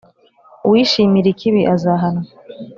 [0.67, 2.27] Uwishimira ikibi, azahanwa,